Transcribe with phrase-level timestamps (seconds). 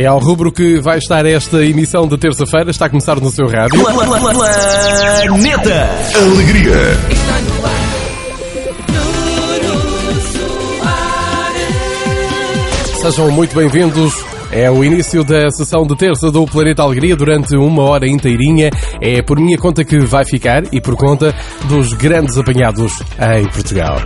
[0.00, 2.70] É ao rubro que vai estar esta emissão de terça-feira.
[2.70, 3.82] Está a começar no seu rádio.
[3.82, 6.76] Planeta Alegria.
[13.02, 14.24] Sejam muito bem-vindos.
[14.52, 18.70] É o início da sessão de terça do Planeta Alegria durante uma hora inteirinha.
[19.00, 23.02] É por minha conta que vai ficar e por conta dos grandes apanhados
[23.36, 23.96] em Portugal.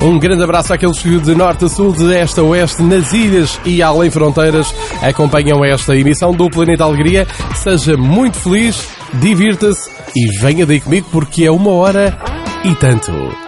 [0.00, 3.60] Um grande abraço àqueles que de norte a sul, de este a oeste, nas ilhas
[3.64, 7.26] e além fronteiras, acompanham esta emissão do Planeta Alegria.
[7.56, 12.16] Seja muito feliz, divirta-se e venha daí comigo porque é uma hora
[12.64, 13.47] e tanto.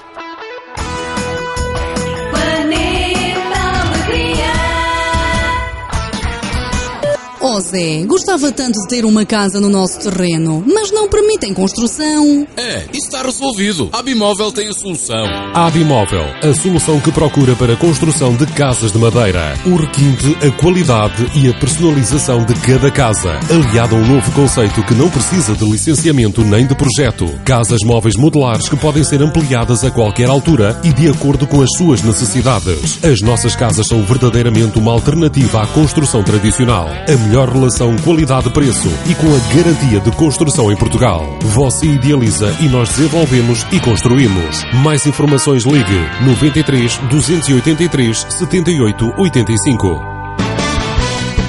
[7.61, 12.47] Zé, gostava tanto de ter uma casa no nosso terreno, mas não permitem construção.
[12.57, 13.89] É, isso está resolvido.
[13.93, 15.25] A Bimóvel tem a solução.
[15.55, 19.55] A Abimóvel, a solução que procura para a construção de casas de madeira.
[19.67, 23.39] O requinte, a qualidade e a personalização de cada casa.
[23.51, 27.27] Aliado a um novo conceito que não precisa de licenciamento nem de projeto.
[27.45, 31.71] Casas móveis modulares que podem ser ampliadas a qualquer altura e de acordo com as
[31.77, 32.99] suas necessidades.
[33.05, 36.89] As nossas casas são verdadeiramente uma alternativa à construção tradicional.
[36.89, 41.39] A melhor relação qualidade-preço e com a garantia de construção em Portugal.
[41.43, 44.65] Você idealiza e nós desenvolvemos e construímos.
[44.83, 50.01] Mais informações ligue 93 283 78 85.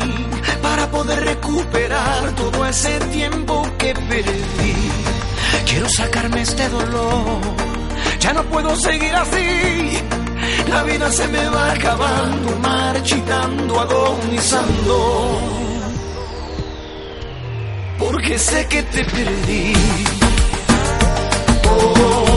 [0.62, 4.76] para poder recuperar todo ese tiempo que perdí.
[5.66, 7.42] Quiero sacarme este dolor,
[8.20, 10.00] ya no puedo seguir así.
[10.70, 15.40] La vida se me va acabando, marchitando, agonizando.
[17.98, 19.74] Porque sé que te perdí.
[21.72, 22.29] Oh,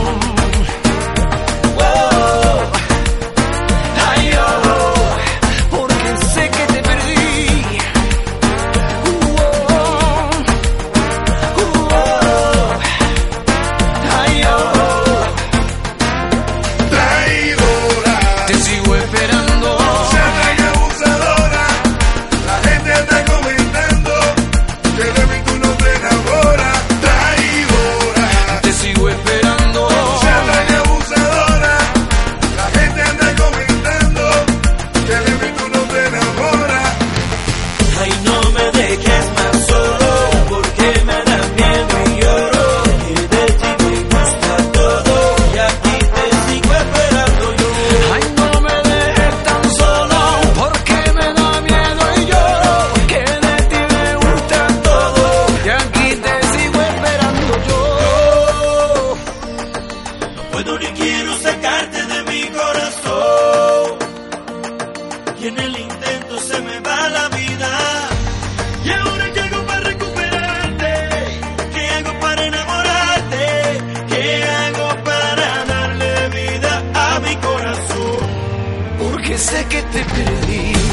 [79.53, 80.92] sé que te perdí.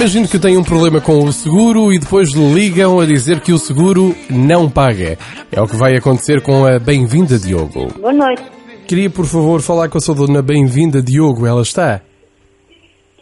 [0.00, 3.58] Imagino que tem um problema com o seguro e depois ligam a dizer que o
[3.58, 5.18] seguro não paga.
[5.52, 7.88] É o que vai acontecer com a Bem-vinda Diogo.
[8.00, 8.42] Boa noite.
[8.88, 11.46] Queria, por favor, falar com a sua dona Bem-vinda Diogo.
[11.46, 12.00] Ela está?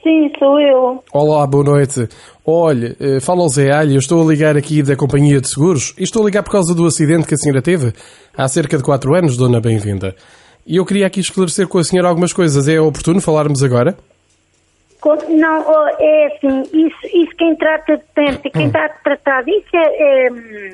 [0.05, 1.03] Sim, sou eu.
[1.13, 2.09] Olá, boa noite.
[2.47, 5.95] Olha, eh, fala ao Zé Alho, eu estou a ligar aqui da Companhia de Seguros
[5.99, 7.93] e estou a ligar por causa do acidente que a senhora teve
[8.37, 10.15] há cerca de 4 anos, dona Bem-vinda.
[10.65, 12.69] E eu queria aqui esclarecer com a senhora algumas coisas.
[12.69, 13.97] É oportuno falarmos agora?
[15.29, 20.27] Não, oh, é assim, isso, isso quem trata, tem, quem está a tratar disso é,
[20.27, 20.29] é,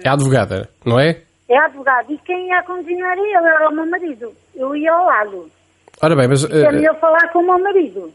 [0.04, 1.20] É a advogada, não é?
[1.48, 2.10] é advogado.
[2.12, 4.32] E quem ia condicionar ele era o meu marido.
[4.54, 5.50] Eu ia ao lado.
[6.02, 6.42] Ora bem, mas...
[6.44, 8.12] É eh, melhor falar com o meu marido.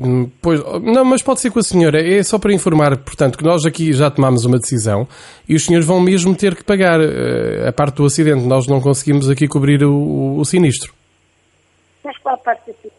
[0.00, 2.02] Hum, Pois, não, mas pode ser com a senhora.
[2.02, 5.06] É só para informar, portanto, que nós aqui já tomámos uma decisão
[5.48, 8.44] e os senhores vão mesmo ter que pagar eh, a parte do acidente.
[8.44, 10.92] Nós não conseguimos aqui cobrir o- o sinistro.
[12.04, 12.90] Mas qual parte aqui?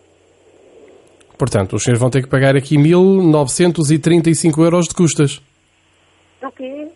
[1.37, 5.41] Portanto, os senhores vão ter que pagar aqui 1.935 euros de custas.
[6.41, 6.87] O quê?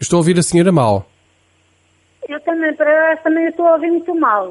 [0.00, 1.06] Estou a ouvir a senhora mal.
[2.28, 4.48] Eu também, para também estou a ouvir muito mal.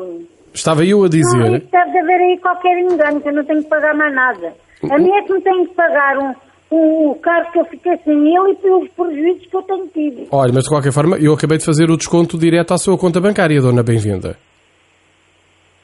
[0.54, 1.54] Estava eu a Não, dizer...
[1.58, 4.54] isso deve de haver aí qualquer engano, que eu não tenho que pagar mais nada.
[4.92, 6.36] A mim é que me tenho que pagar um,
[6.76, 10.28] um, o carro que eu fiquei sem ele e pelos prejuízos que eu tenho tido.
[10.32, 13.20] Olha, mas de qualquer forma, eu acabei de fazer o desconto direto à sua conta
[13.20, 14.38] bancária, dona Bem-vinda.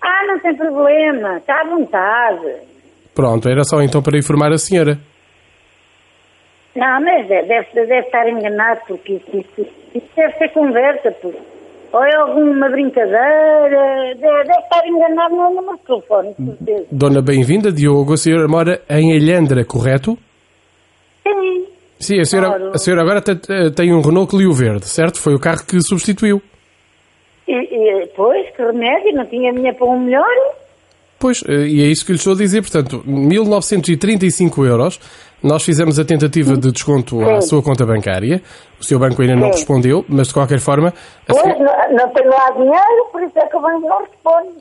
[0.01, 2.69] Ah, não tem problema, está à vontade.
[3.19, 4.98] Pronto, era só então para informar a senhora.
[6.75, 11.38] Não, mas deve, deve, deve estar enganado, porque isso, isso, isso deve ser conversa, porque,
[11.92, 16.86] ou é alguma brincadeira, deve, deve estar enganado no número de telefone, certeza.
[16.92, 20.18] Dona Bem-vinda, Diogo, a senhora mora em Alhandra, correto?
[21.27, 21.65] Sim,
[22.00, 22.72] Sim, a senhora, Claro.
[22.74, 25.19] a senhora agora te- tem um Renault Clio verde, certo?
[25.19, 26.42] Foi o carro que substituiu.
[27.45, 30.24] e, e pois, que remédio, não tinha dinheiro para um melhor.
[31.19, 32.62] Pois, eh, e é isso que lhe estou a dizer.
[32.62, 35.00] Portanto, 1935 euros.
[35.42, 38.42] Nós fizemos a tentativa de desconto à sua conta bancária.
[38.80, 40.94] O seu banco ainda não respondeu, mas de qualquer forma...
[41.25, 44.57] Pois, senhora- não, não tenho lá dinheiro, por isso é que o banco não responde.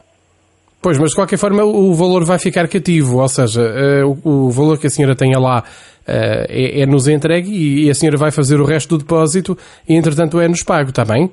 [0.80, 4.78] Pois, mas de qualquer forma o valor vai ficar cativo, ou seja, eh, o, valor
[4.78, 5.64] que a senhora tenha lá
[6.06, 9.58] eh, é, é nos entregue e, e a senhora vai fazer o resto do depósito
[9.88, 11.32] e entretanto é nos pago, está bem?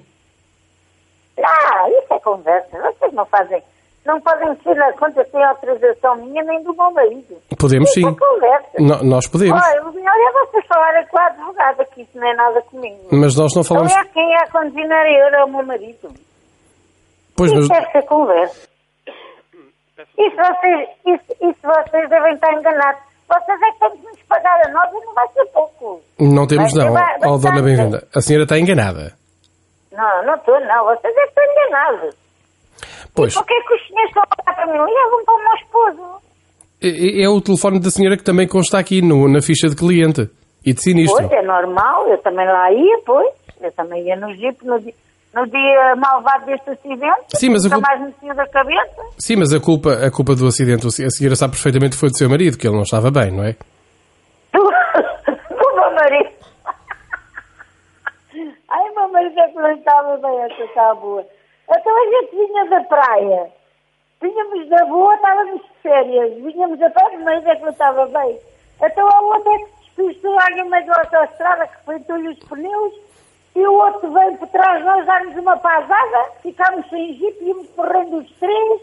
[1.37, 2.69] Ah, isso é conversa.
[2.71, 3.61] Vocês não fazem,
[4.05, 7.37] não podem mexer na conta sem autorização minha nem do meu marido.
[7.57, 8.03] Podemos sim.
[8.05, 8.81] é.
[8.81, 12.27] No- nós podemos, Olha, o melhor é vocês falarem com a advogada, que isso não
[12.27, 13.07] é nada comigo.
[13.11, 13.91] mas nós não falamos...
[13.91, 16.09] Aliás, quem é a condicionar eu é o meu marido.
[17.37, 18.67] Pois, mas, Isso deve ser conversa.
[20.17, 23.01] Isso vocês, isso, isso vocês devem estar enganados.
[23.27, 26.01] Vocês é que têm que nos pagar a nós e não vai ser pouco.
[26.19, 28.07] não temos Vai- não, vai- vai oh, dona bem-vinda.
[28.15, 29.13] A senhora está enganada.
[29.91, 30.83] Não, não estou, não.
[30.85, 32.15] Vocês é que estão enganados.
[33.15, 34.93] Pois, Por que é que os senhores estão a olhar para mim?
[34.93, 36.21] Levam para o meu esposo.
[36.81, 40.29] é, é o telefone da senhora que também consta aqui no- na ficha de cliente
[40.65, 41.17] e de sinistro.
[41.27, 43.33] Pois, é normal, eu também lá ia, pois.
[43.61, 44.93] Eu também ia no Jeep no dia,
[45.33, 47.25] no dia malvado deste acidente.
[47.35, 49.01] Sim, mas a culpa- mais me da cabeça.
[49.17, 52.17] Sim, mas a culpa, a culpa do acidente, a senhora sabe perfeitamente que foi do
[52.17, 53.55] seu marido, que ele não estava bem, não é?
[54.53, 54.61] Do,
[55.49, 56.29] do meu marido.
[58.69, 61.25] Ai, meu marido é que não estava bem, essa está boa.
[61.69, 63.51] Então a gente vinha da praia.
[64.21, 66.33] Vinhamos da boa, estávamos de férias.
[66.35, 68.39] Vinhamos da praia, mas é que não estava bem.
[68.81, 72.93] Então aonde é que despistou alguém no meio da autostrada que rebentou-lhe os pneus
[73.55, 77.69] e o outro veio por trás de nós dar-nos uma pasada, ficámos sem jipe, íamos
[77.69, 78.81] correndo os três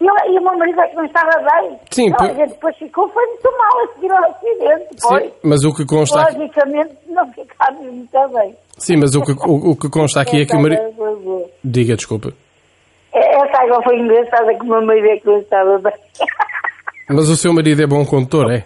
[0.00, 1.78] e, eu- e o meu marido é que não estava bem.
[1.90, 5.22] Sim, então, por- a gente depois ficou, foi muito mal a seguir ao acidente, pois.
[5.24, 8.54] Sim, mas o que consta aqui, Logicamente não ficámos muito bem.
[8.78, 10.82] sim, mas o que, o, o que consta aqui é que o marido...
[10.96, 12.32] Foi- Diga, desculpa.
[13.12, 15.92] Essa água foi engraçada que o meu marido é que não estava bem.
[17.08, 18.64] Mas o seu marido é bom condutor, é?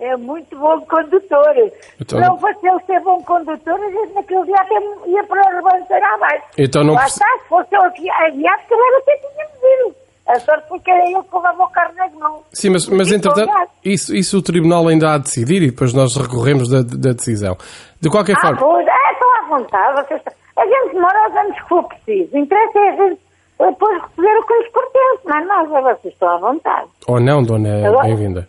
[0.00, 1.54] É muito bom condutor.
[2.00, 4.74] Então- Se não fosse ele ser bom condutor, a gente naquele dia até
[5.06, 6.44] ia para a ribanceira abaixo.
[6.58, 9.54] Então não Lá está, se fosse ele que aviado, que ele até tínhamos
[9.86, 9.94] ido.
[10.26, 12.42] A sorte foi que era ele que levava o carro nas mãos.
[12.52, 13.52] Sim, mas, mas entretanto,
[13.84, 17.56] isso, isso o tribunal ainda há de decidir e depois nós recorremos da, da decisão.
[18.00, 20.06] De qualquer Ah, forma, pois, é, estão à vontade.
[20.08, 20.22] Vocês,
[20.56, 22.38] a gente demora os anos que for preciso.
[22.38, 23.20] Interessa é a gente
[23.58, 26.88] depois receber o que nos pertence, mas nós, vocês estão à vontade.
[27.08, 28.48] ou não, dona bem-vinda?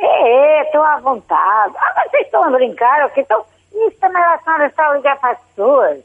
[0.00, 1.74] É, é, estão à vontade.
[1.76, 3.22] Ah, vocês estão a brincar, ok?
[3.22, 6.00] Então, isso também a senhora está a ligar para as pessoas.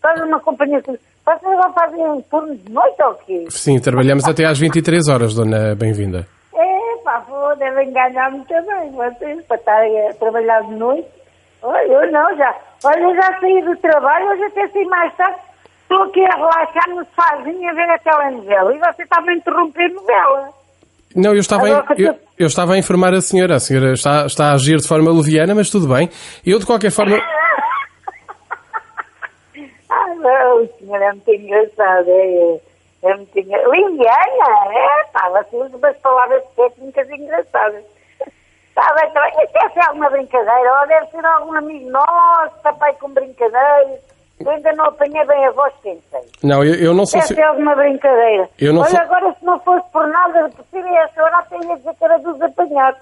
[0.00, 0.80] Faz uma companhia.
[0.80, 0.98] Vocês
[1.42, 3.46] vão fazer um turno de noite ou quê?
[3.50, 6.26] Sim, trabalhamos até às 23 horas, dona bem-vinda.
[6.54, 11.08] É, pá, pô, devem ganhar-me também, vocês, para estarem a trabalhar de noite.
[11.62, 12.54] Olha, eu não, já.
[12.84, 15.38] Olha, eu já saí do trabalho, hoje até saí mais tarde.
[15.82, 18.74] Estou aqui a relaxar no sozinho a ver a telenovela.
[18.74, 20.59] E você está-me a interromper a novela.
[21.14, 23.56] Não, eu estava, Agora a, eu, eu estava a informar a senhora.
[23.56, 26.08] A senhora está, está a agir de forma leviana, mas tudo bem.
[26.46, 27.16] Eu, de qualquer forma.
[29.92, 32.60] Ah, não, o senhor é muito engraçado, é,
[33.02, 33.72] é muito engraçado.
[33.72, 37.84] Liviana, é, você usa umas palavras técnicas engraçadas.
[38.68, 39.44] Está bem, está bem.
[39.44, 44.00] Isto deve ser alguma brincadeira, ou deve ser algum amigo nosso, está pai com brincadeiras.
[44.44, 46.20] Eu ainda não apanhei bem a voz, quem sei.
[46.42, 47.20] Não, eu, eu não sou.
[47.20, 48.48] Deve se- ser alguma brincadeira.
[48.58, 51.38] Eu não Olha, sou- agora se não fosse por nada de possível, a esta hora
[51.38, 53.00] até ia dizer que era dos apanhados.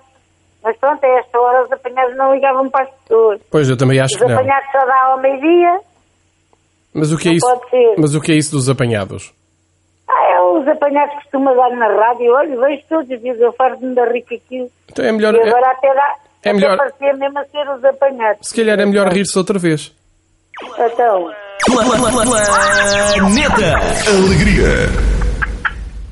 [0.64, 3.40] Mas pronto, a esta hora os apanhados não ligavam para as pessoas.
[3.50, 4.34] Pois, eu também acho Os que não.
[4.34, 5.80] apanhados só dá ao meio-dia.
[6.92, 7.46] Mas o que é isso?
[7.70, 7.94] ser.
[7.98, 9.32] Mas o que é isso dos apanhados?
[10.08, 12.32] Ah, é os apanhados que costuma dar na rádio.
[12.34, 14.68] Olha, vejo todos os dias, eu farto-me da rica aquilo.
[14.90, 15.34] Então é melhor.
[15.34, 16.14] E é- agora até dá.
[16.44, 18.48] é melhor- mesmo a ser os apanhados.
[18.48, 19.94] se calhar é melhor rir-se outra vez.
[20.62, 21.32] Então,
[21.66, 22.08] Planeta
[24.08, 24.88] Alegria.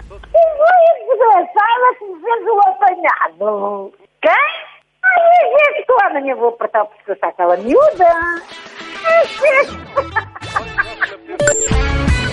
[0.08, 3.92] quem foi desgraçada que me fez o apanhado?
[4.22, 4.44] Quem?
[5.04, 8.08] Ai, gente, que eu amanhã vou apertar o pescoço àquela miúda.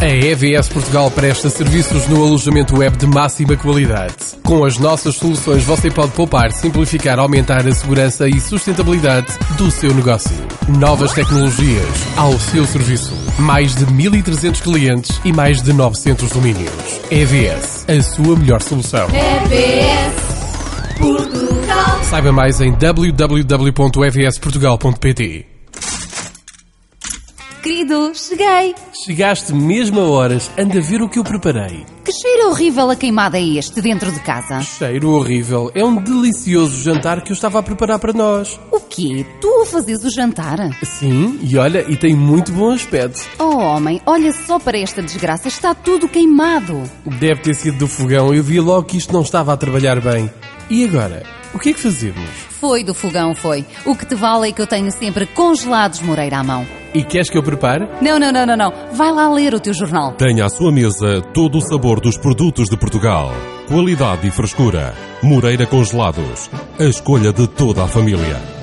[0.00, 4.14] A EVS Portugal presta serviços no alojamento web de máxima qualidade.
[4.44, 9.94] Com as nossas soluções você pode poupar, simplificar, aumentar a segurança e sustentabilidade do seu
[9.94, 10.36] negócio.
[10.68, 13.14] Novas tecnologias ao seu serviço.
[13.38, 17.00] Mais de 1.300 clientes e mais de 900 domínios.
[17.10, 19.08] EVS, a sua melhor solução.
[19.08, 20.98] EBS.
[20.98, 22.04] Portugal.
[22.04, 25.51] Saiba mais em www.evsportugal.pt.
[27.62, 28.74] Querido, cheguei.
[29.04, 31.86] Chegaste mesmo a horas, anda a ver o que eu preparei.
[32.04, 34.60] Que cheiro horrível a queimada é este dentro de casa?
[34.62, 35.70] Cheiro horrível.
[35.72, 38.58] É um delicioso jantar que eu estava a preparar para nós.
[38.72, 39.24] O quê?
[39.40, 40.58] Tu fazes o jantar?
[40.82, 43.20] Sim, e olha, e tem muito bom aspecto.
[43.38, 46.82] Oh, homem, olha só para esta desgraça, está tudo queimado.
[47.20, 50.28] Deve ter sido do fogão, eu vi logo que isto não estava a trabalhar bem.
[50.68, 51.41] E agora?
[51.54, 52.30] O que é que fazemos?
[52.60, 53.64] Foi do fogão, foi.
[53.84, 56.66] O que te vale é que eu tenho sempre congelados Moreira à mão.
[56.94, 57.88] E queres que eu prepare?
[58.00, 58.72] Não, não, não, não, não.
[58.92, 60.12] Vai lá ler o teu jornal.
[60.12, 63.32] Tenha à sua mesa todo o sabor dos produtos de Portugal.
[63.68, 64.94] Qualidade e frescura.
[65.22, 66.50] Moreira Congelados.
[66.78, 68.61] A escolha de toda a família.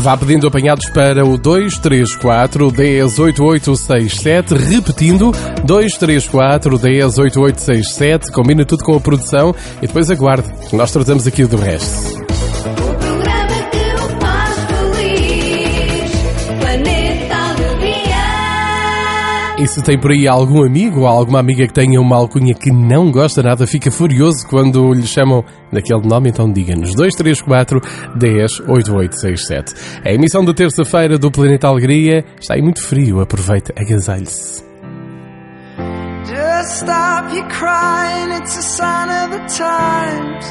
[0.00, 5.32] Vá pedindo apanhados para o 234 108867, repetindo
[5.64, 12.23] 234 108867, combina tudo com a produção e depois aguarde, nós tratamos aqui do resto.
[19.64, 22.70] E se tem por aí algum amigo ou alguma amiga que tenha uma alcunha que
[22.70, 25.42] não gosta nada, fica furioso quando lhe chamam
[25.72, 27.80] daquele nome, então diga-nos 234
[28.14, 29.74] 10 8867.
[30.04, 34.62] A emissão de terça-feira do Planeta Alegria está aí muito frio, aproveite, agasalhe-se.
[36.26, 40.44] Just stop your crying, it's a sign of the times.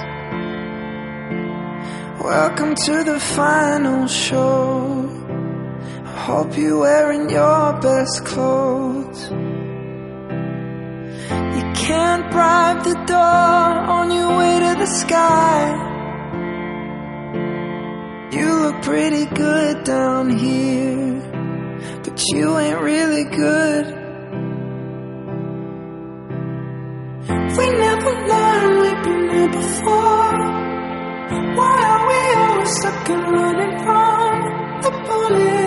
[2.20, 5.23] Welcome to the final show.
[6.16, 9.30] Hope you're wearing your best clothes.
[9.30, 9.36] You
[11.76, 15.90] can't bribe the door on your way to the sky.
[18.32, 21.20] You look pretty good down here,
[22.04, 23.86] but you ain't really good.
[27.58, 30.40] We never learned we've been here before.
[31.58, 34.36] Why are we always stuck and running from
[34.84, 35.63] the bullets?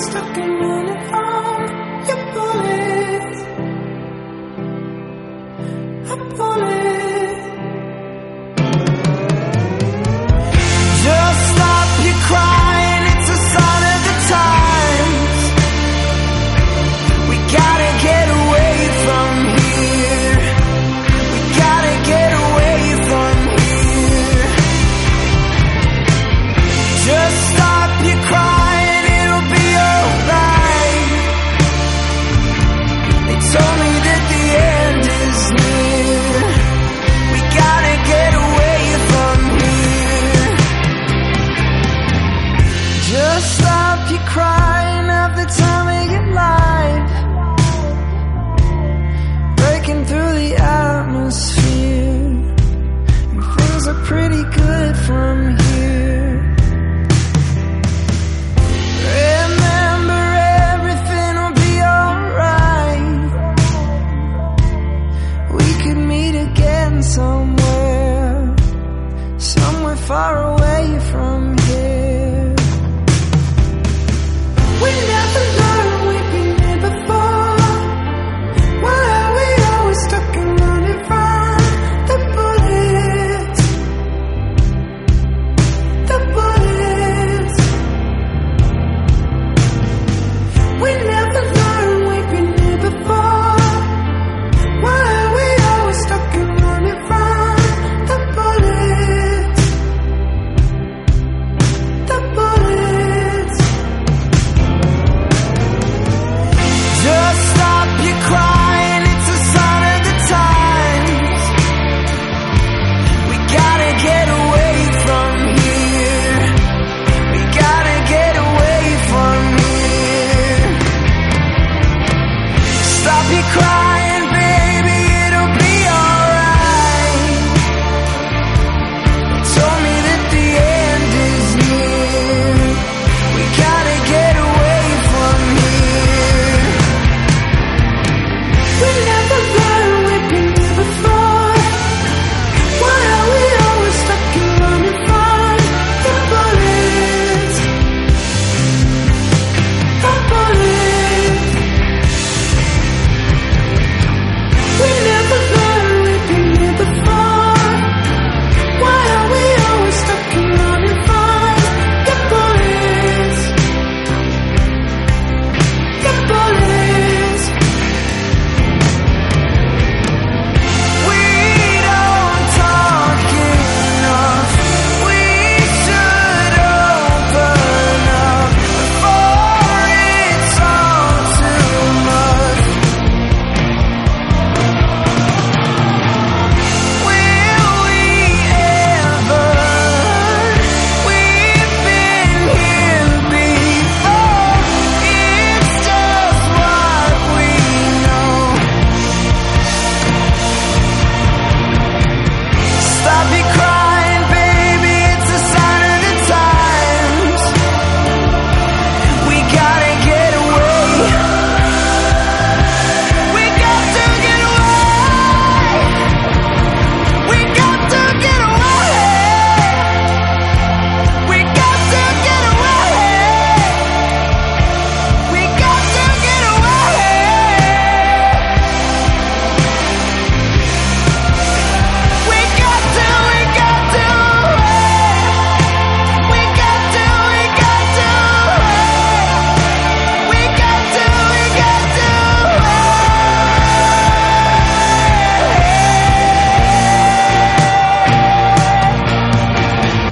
[0.00, 1.62] stuck in uniform.
[2.08, 3.36] You pull it,
[6.10, 6.89] I pull it.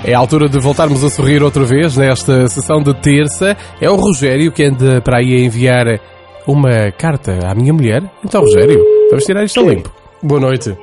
[0.08, 3.54] É a altura de voltarmos a sorrir outra vez nesta sessão de terça.
[3.78, 6.00] É o Rogério que anda para aí a enviar
[6.46, 8.02] uma carta à minha mulher.
[8.24, 9.92] Então, Rogério, vamos tirar isto a limpo.
[10.22, 10.74] Boa noite.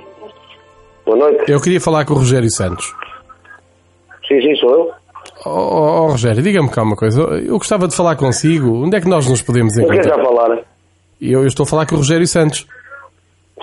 [1.03, 1.51] Boa noite.
[1.51, 2.93] Eu queria falar com o Rogério Santos.
[4.27, 4.91] Sim, sim, sou eu.
[5.43, 7.19] Oh, oh, oh, Rogério, diga-me cá uma coisa.
[7.21, 8.83] Eu gostava de falar consigo.
[8.83, 10.21] Onde é que nós nos podemos Mas quem está encontrar?
[10.21, 10.63] a falar?
[11.19, 12.67] Eu, eu estou a falar com o Rogério Santos.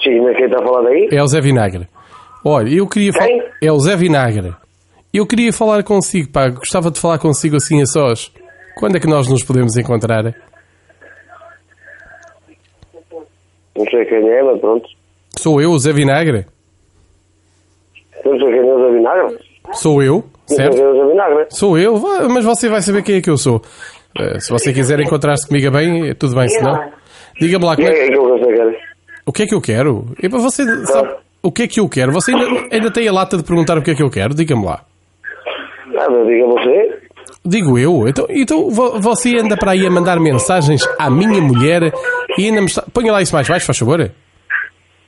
[0.03, 1.09] Sim, mas quem está a falar daí?
[1.12, 1.87] É o Zé Vinagre.
[2.44, 3.29] Olha, eu queria falar.
[3.62, 4.55] É o Zé Vinagre.
[5.12, 6.48] Eu queria falar consigo, pá.
[6.48, 8.33] Gostava de falar consigo assim a sós.
[8.79, 10.25] Quando é que nós nos podemos encontrar?
[13.77, 14.88] Não sei quem é, mas pronto.
[15.38, 16.46] Sou eu, o Zé Vinagre?
[18.25, 19.38] Não sei quem é o Zé Vinagre.
[19.72, 20.75] Sou eu, Não sei certo?
[20.77, 21.46] quem é o Zé Vinagre.
[21.51, 23.62] Sou eu, mas você vai saber quem é que eu sou.
[24.18, 26.90] Eh, se você quiser encontrar-se comigo bem, eh, tudo bem, se não.
[27.38, 28.16] Diga-me lá como é é que?
[29.27, 30.07] O que é que eu quero?
[30.22, 32.12] E para você sabe o que é que eu quero?
[32.12, 34.35] Você ainda, ainda tem a lata de perguntar o que é que eu quero?
[34.35, 34.85] Diga-me lá.
[35.98, 36.98] Ah, mas diga você.
[37.44, 38.09] Digo eu.
[38.09, 41.92] Então, então vo- você anda para aí a mandar mensagens à minha mulher
[42.38, 42.83] e ainda me está...
[42.92, 44.11] Ponha lá isso mais baixo, faz favor.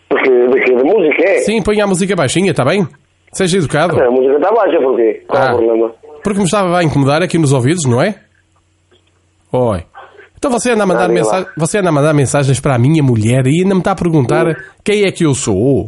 [0.08, 1.38] Porque daqui da música é.
[1.38, 2.86] Sim, ponha a música baixinha, está bem?
[3.32, 4.00] Seja educado.
[4.00, 5.22] A música está baixa, porquê?
[5.26, 5.54] Qual é Ah.
[5.54, 5.92] o problema?
[6.22, 8.14] Porque me estava a incomodar aqui nos ouvidos, não é?
[9.52, 9.84] Oi.
[10.36, 13.46] Então você anda a mandar, Ah, você anda a mandar mensagens para a minha mulher
[13.46, 15.86] e ainda me está a perguntar quem é que eu sou.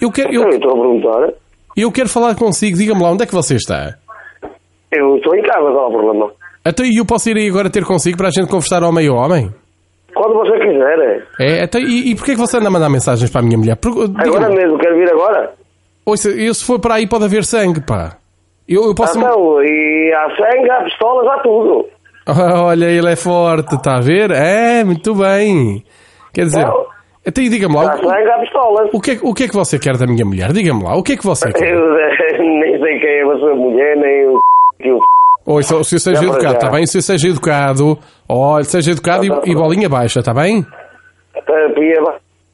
[0.00, 1.32] Eu quero, Eu eu, estou a perguntar.
[1.76, 2.76] eu quero falar consigo.
[2.76, 3.96] Diga-me lá, onde é que você está?
[4.92, 6.30] Eu estou em casa, qual é o problema?
[6.64, 9.12] Até e eu posso ir aí agora ter consigo para a gente conversar homem a
[9.12, 9.50] homem?
[10.14, 11.26] Quando você quiser.
[11.38, 13.78] É, até, e, e porquê que você anda a mandar mensagens para a minha mulher?
[14.18, 15.52] Agora mesmo, quer vir agora?
[16.04, 18.16] Ouça, eu se for para aí pode haver sangue, pá.
[18.68, 19.18] Eu, eu posso...
[19.18, 21.86] Então, e há sangue, há pistolas, há tudo.
[22.64, 24.30] Olha, ele é forte, está a ver?
[24.30, 25.84] É, muito bem.
[26.32, 26.86] Quer dizer, Não.
[27.26, 28.90] até aí diga-me lá, Há sangue, há pistolas.
[28.92, 30.52] o, o, que é, o que é que você quer da minha mulher?
[30.52, 31.72] Diga-me lá, o que é que você quer?
[31.72, 34.38] Eu eh, nem sei quem é a sua mulher, nem o
[34.78, 35.00] que o
[35.46, 36.86] Ouça, se eu seja para educado, está bem?
[36.86, 39.60] Se seja educado, olha, seja educado Tá, tá, e, e tá.
[39.60, 40.62] bolinha baixa, está bem?
[41.74, 42.02] Pia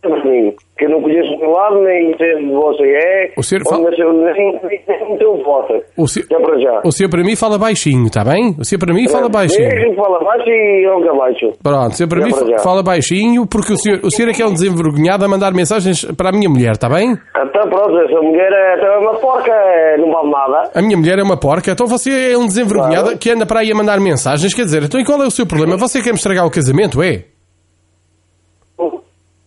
[0.04, 3.70] assim, que eu não conheço do lado, nem sei onde você é, O senhor onde
[3.70, 5.72] fala- nasceu, nem, nem, teu voto.
[5.96, 6.80] O senhor, Já para já.
[6.84, 8.56] o senhor para mim fala baixinho, está bem?
[8.58, 9.68] O senhor para mim fala baixinho.
[9.68, 11.52] Mesmo fala baixo e onde abaixo.
[11.62, 14.32] Pronto, o senhor para Já mim para fala baixinho porque o senhor, o senhor é
[14.32, 17.12] que é um desenvergonhado a mandar mensagens para a minha mulher, está bem?
[17.12, 20.70] Então pronto, essa mulher é, então é uma porca, é, não vale nada.
[20.74, 23.18] A minha mulher é uma porca, então você é um desenvergonhado Claro.
[23.18, 25.46] que anda para aí a mandar mensagens, quer dizer, então e qual é o seu
[25.46, 25.76] problema?
[25.76, 27.22] Você quer me estragar o casamento, é?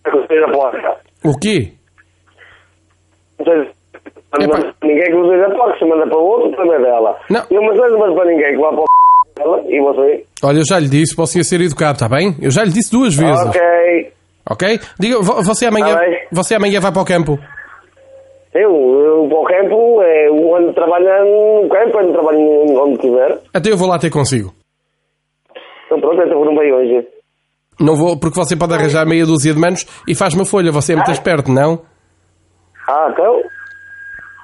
[0.06, 0.97] É que seja porca.
[1.30, 1.74] O quê?
[3.40, 7.18] É ninguém que seja porca, se manda para o outro, também é dela.
[7.30, 7.44] Não.
[7.50, 8.86] Eu mas não mando para ninguém que vá para o
[9.36, 10.26] dela e você.
[10.44, 12.36] Olha, eu já lhe disse, posso ir ser educado, está bem?
[12.42, 13.46] Eu já lhe disse duas vezes.
[13.48, 13.62] Ok.
[14.50, 14.80] Ok?
[15.00, 17.38] Diga, vo- você amanhã, Tá você amanhã vai para o campo.
[18.54, 23.40] Eu, eu para o campo, é, eu ando trabalhando no campo, ando trabalhando onde quiser.
[23.54, 24.52] Até eu vou lá ter consigo.
[25.86, 27.08] Então pronto, então não veio hoje.
[27.80, 30.72] Não vou, porque você pode arranjar meia dúzia de manos e faz uma folha.
[30.72, 31.82] Você é muito esperto, não?
[32.88, 33.42] Ah, então?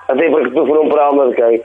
[0.07, 1.61] Até porque tu foram para a alma de quem?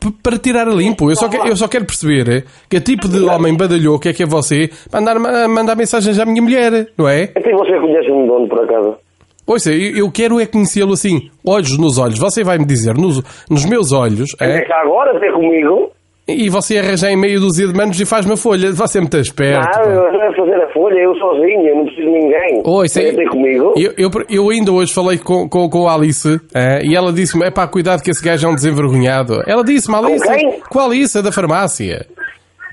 [0.00, 1.10] P- para tirar a limpo.
[1.10, 4.26] Eu só, que- eu só quero perceber que tipo de homem badalhoco é que é
[4.26, 7.24] você para andar a mandar mensagens à minha mulher, não é?
[7.36, 8.96] Até você conhece-me de onde, por acaso?
[9.46, 12.18] Ouça, eu, eu quero é conhecê-lo assim, olhos nos olhos.
[12.18, 14.60] Você vai me dizer nos, nos meus olhos, É é?
[14.62, 15.92] que agora, até comigo,
[16.28, 18.72] E você arranja em meia dúzia de manos e faz uma folha.
[18.72, 19.60] Você é muito esperto.
[19.64, 19.88] ah, pá.
[19.88, 22.62] eu vou fazer a folha, eu sozinho, eu não preciso de ninguém.
[23.00, 23.74] Vem até comigo.
[23.76, 27.44] eu, eu, eu ainda hoje falei com, com, com a Alice eh, e ela disse-me:
[27.46, 29.40] é pá, cuidado que esse gajo é um desenvergonhado.
[29.46, 30.60] Ela disse-me, Alice, quem?
[30.68, 32.04] com a Alice da farmácia.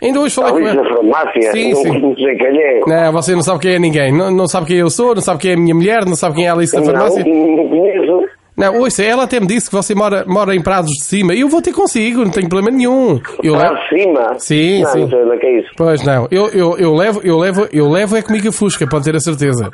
[0.01, 0.83] Ainda hoje falei com ela.
[0.89, 1.99] farmácia, Sim, não, sim.
[2.01, 2.79] não sei quem é.
[2.87, 4.11] Não, você não sabe quem é ninguém.
[4.11, 6.35] Não, não sabe quem eu sou, não sabe quem é a minha mulher, não sabe
[6.35, 7.23] quem é a Alice da farmácia.
[7.23, 8.27] Não, não conheço.
[8.55, 11.41] Não, ouça, ela até me disse que você mora, mora em Prados de Cima e
[11.41, 13.19] eu vou ter consigo, não tenho problema nenhum.
[13.41, 13.75] Eu levo...
[13.75, 14.39] de cima?
[14.39, 15.05] Sim, não, sim.
[15.07, 15.69] Não é que é isso.
[15.75, 19.05] Pois não, eu, eu, eu levo, eu levo, eu levo é comigo a Fusca, pode
[19.05, 19.71] ter a certeza.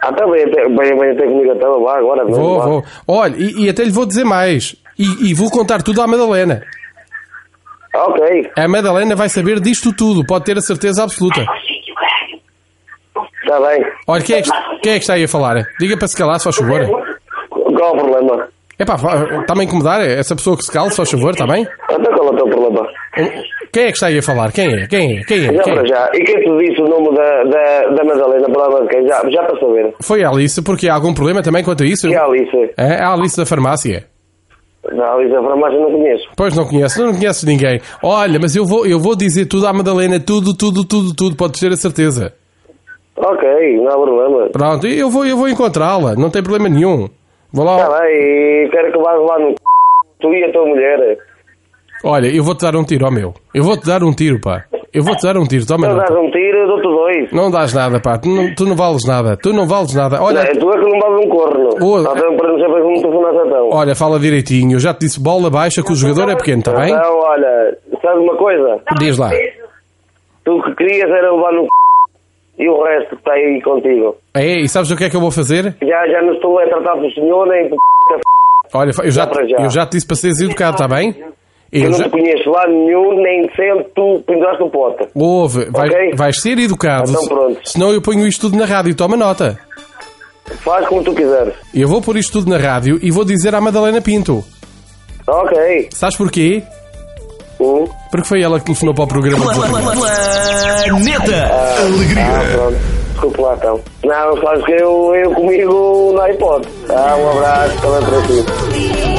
[0.00, 2.24] Ah, bem, até, bem, bem até comigo até lá agora.
[2.24, 2.84] Vou, vou.
[3.06, 4.76] Olha, e, e até lhe vou dizer mais.
[4.96, 6.62] E, e vou contar tudo à Madalena.
[7.94, 11.44] Ok, A Madalena vai saber disto tudo, pode ter a certeza absoluta.
[13.42, 13.84] está bem.
[14.06, 14.50] Olha, quem é, que,
[14.82, 15.64] quem é que está aí a falar?
[15.80, 17.17] Diga para se calar, se faz favor.
[17.78, 18.48] Qual o problema?
[18.78, 18.94] Epá,
[19.40, 21.66] está-me a incomodar essa pessoa que se cala, faz favor, está bem?
[21.88, 22.86] Até qual é o teu problema?
[23.72, 24.52] Quem é que está aí a falar?
[24.52, 24.86] Quem é?
[24.86, 25.24] Quem é?
[25.24, 25.52] Quem é?
[25.52, 25.86] Já Quem é?
[25.86, 26.10] já.
[26.14, 29.06] E quem te disse o nome da, da, da Madalena, palavra de quem?
[29.08, 29.94] Já, já para saber.
[30.00, 32.08] Foi a Alice, porque há algum problema também quanto a isso?
[32.08, 32.70] E a Alice?
[32.76, 34.06] É, a Alice da farmácia.
[34.84, 36.24] A Alice da farmácia não conheço.
[36.36, 37.80] Pois não conheço, não conheces ninguém.
[38.02, 41.60] Olha, mas eu vou, eu vou dizer tudo à Madalena, tudo, tudo, tudo, tudo, podes
[41.60, 42.32] ter a certeza.
[43.16, 43.48] Ok,
[43.82, 44.48] não há problema.
[44.52, 47.08] Pronto, eu vou, eu vou encontrá-la, não tem problema nenhum.
[47.52, 47.76] Vou lá.
[47.76, 49.56] Está bem, quero que vás lá no c...
[50.20, 51.18] tu e a tua mulher.
[52.04, 53.34] Olha, eu vou-te dar um tiro, ó meu.
[53.54, 54.64] Eu vou-te dar um tiro, pá.
[54.92, 56.00] Eu vou-te dar um tiro, toma nota.
[56.06, 57.32] dás um tiro, eu dou-te dois.
[57.32, 58.18] Não dás nada, pá.
[58.18, 59.36] Tu não, tu não vales nada.
[59.36, 60.22] Tu não vales nada.
[60.22, 61.68] Olha, Não, tu é que não vales um corno.
[62.36, 63.68] Para não saber como então.
[63.72, 64.76] olha, fala direitinho.
[64.76, 66.92] Eu já te disse bola baixa que o jogador é pequeno, está bem?
[66.92, 68.80] Então, olha, sabes uma coisa?
[68.98, 69.30] Diz lá.
[70.44, 71.68] Tu que querias era levar no c...
[72.58, 74.16] e o resto que está aí contigo.
[74.34, 75.76] É, e sabes o que é que eu vou fazer?
[75.82, 77.78] Já, já não estou a tratar do senhor nem por.
[78.74, 81.14] Olha, eu já, Já eu já te disse para seres educado, está bem?
[81.72, 82.04] Eu Eu não já...
[82.04, 85.06] te conheço lá nenhum, nem sempre tu penduraste o pote.
[85.14, 86.10] Ouve, vai, Ok.
[86.16, 87.10] vais ser educado.
[87.10, 87.60] Então pronto.
[87.64, 88.94] Senão eu ponho isto tudo na rádio.
[88.94, 89.58] Toma nota.
[90.64, 91.54] Faz como tu quiseres.
[91.74, 94.42] Eu vou pôr isto tudo na rádio e vou dizer à Madalena Pinto.
[95.26, 95.88] Ok.
[95.92, 96.62] Sabes porquê?
[97.68, 97.88] Hum.
[98.10, 99.44] Porque foi ela que telefonou para o programa.
[100.86, 102.24] Planeta Ah, Alegria.
[102.54, 102.76] pronto.
[103.12, 103.80] Desculpa lá então.
[104.04, 106.72] Não, sabes que eu, eu comigo não há hipótese.
[106.90, 109.17] Ah, um abraço também para ti.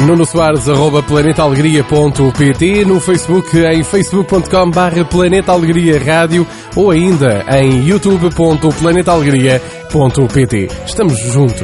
[0.09, 7.87] Nuno Soares, arroba planetaalegria.pt, no Facebook em facebook.com barra Planeta Alegria Rádio ou ainda em
[7.87, 10.67] youtube.planetaalegria.pt.
[10.83, 11.61] Estamos juntos.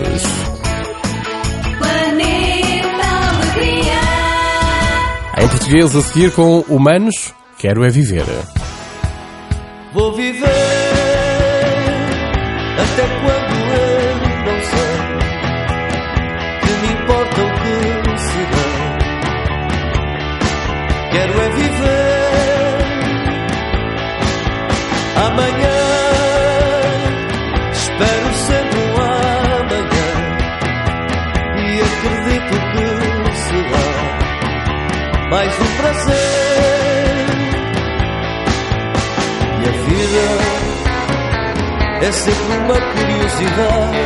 [1.79, 3.97] Planeta Alegria.
[5.39, 8.27] Em português a seguir com Humanos, quero é viver.
[9.91, 10.45] Vou viver
[12.77, 13.44] até quando
[32.35, 32.53] acredito
[33.29, 33.85] que será
[35.29, 36.15] mais um prazer.
[39.61, 40.25] E a vida
[42.01, 44.03] é sempre uma curiosidade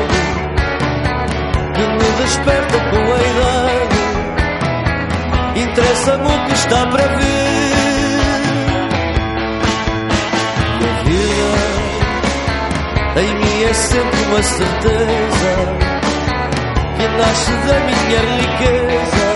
[1.75, 3.99] que me desperta com a idade.
[5.55, 7.29] Interessa-me o que está para vir.
[10.79, 11.59] E a vida
[13.21, 15.88] em mim é sempre uma certeza
[16.99, 19.29] que nasce da minha riqueza,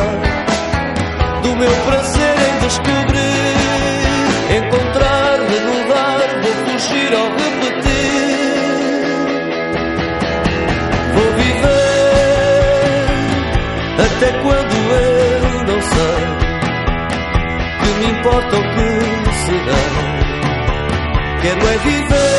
[1.43, 3.55] do meu prazer em descobrir,
[4.57, 7.83] encontrar, renovar, vou fugir ou repetir.
[11.13, 11.85] Vou viver
[14.07, 16.23] até quando eu não sei
[17.79, 18.89] que me importa o que
[19.45, 19.83] será.
[21.41, 22.32] Quero é viver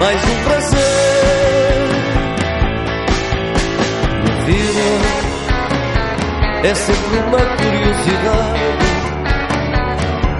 [0.00, 0.80] mais um prazer.
[4.26, 4.86] A vida
[6.64, 8.60] é sempre uma curiosidade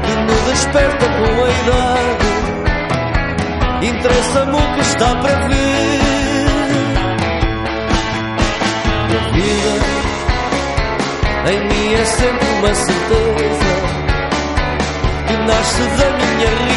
[0.02, 2.30] que me desperta com a idade.
[3.82, 6.00] Interessa-me o que está para vir.
[9.10, 9.74] E a vida
[11.52, 13.70] em mim é sempre uma certeza
[15.26, 16.69] que nasce da minha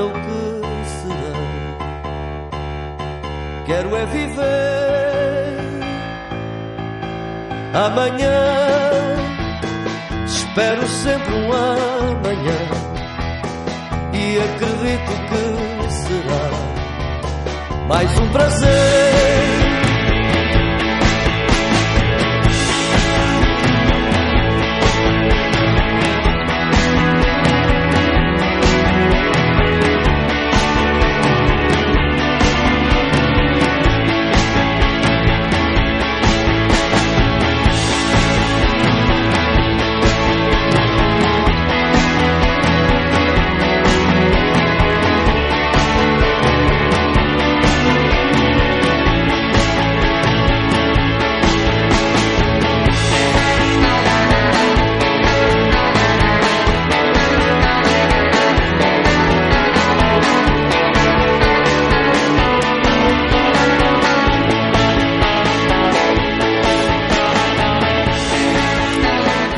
[0.00, 1.34] o que será.
[3.66, 5.50] Quero é viver
[7.74, 8.40] amanhã.
[10.26, 12.58] Espero sempre um amanhã
[14.12, 16.50] e acredito que será
[17.88, 19.59] mais um prazer.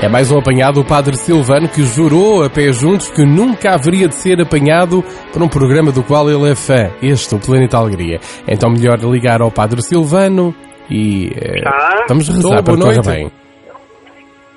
[0.03, 4.09] É mais um apanhado o Padre Silvano que jurou a pé juntos que nunca haveria
[4.09, 5.01] de ser apanhado
[5.33, 8.19] por um programa do qual ele é fã, este, o Planeta Alegria.
[8.49, 10.53] Então melhor ligar ao Padre Silvano
[10.91, 11.31] e
[11.63, 12.05] Tá.
[12.09, 13.33] vamos rezar Estou, para que corra bem.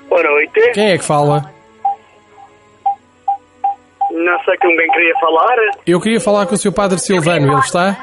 [0.08, 0.72] Boa noite.
[0.74, 1.44] Quem é que fala?
[4.10, 5.56] Não sei com quem queria falar.
[5.86, 7.96] Eu queria falar com o seu Padre Silvano, ele está?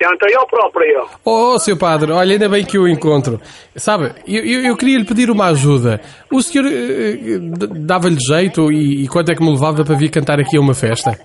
[0.00, 1.06] Então eu próprio.
[1.24, 3.40] Oh, seu padre, olha, ainda bem que o encontro.
[3.74, 6.00] Sabe, eu, eu, eu queria lhe pedir uma ajuda.
[6.30, 7.38] O senhor eh, eh,
[7.84, 10.72] dava-lhe jeito e, e quanto é que me levava para vir cantar aqui a uma
[10.74, 11.10] festa?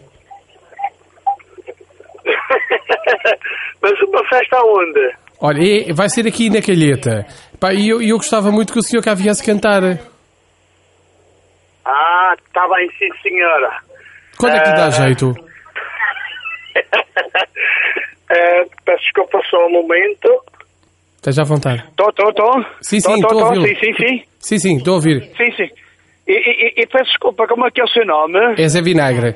[3.81, 5.13] Mas uma festa aonde?
[5.39, 7.27] Olha, é- vai ser aqui na Calheta.
[7.59, 9.83] Pá, e eu, eu gostava muito que o senhor cá viesse cantar.
[11.85, 13.69] Ah, está bem, sim senhora.
[14.39, 14.89] Quando é que lhe dá Ah.
[14.89, 15.35] jeito?
[18.35, 20.43] Eh, peço desculpa só um momento.
[21.17, 21.83] Esteja à vontade.
[21.89, 22.65] Estou, estou, estou.
[22.81, 23.67] Sim, sim, estou a ouvi-lo.
[23.67, 24.23] Sim, sim, sim.
[24.39, 25.21] Sim, sim, estou a ouvir.
[25.37, 25.69] Sim, sim.
[26.27, 28.39] E, e- e- peço desculpa, como é que é o seu nome?
[28.57, 29.35] É Zé Vinagre.